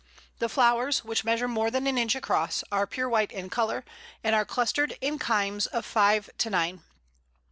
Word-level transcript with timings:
The 0.39 0.49
flowers, 0.49 1.03
which 1.05 1.23
measure 1.23 1.47
more 1.47 1.69
than 1.69 1.85
an 1.85 1.95
inch 1.95 2.15
across, 2.15 2.63
are 2.71 2.87
pure 2.87 3.07
white 3.07 3.31
in 3.31 3.51
colour, 3.51 3.85
and 4.23 4.33
are 4.33 4.45
clustered 4.45 4.97
in 4.99 5.19
cymes 5.19 5.67
of 5.67 5.85
five 5.85 6.27
to 6.39 6.49
nine. 6.49 6.81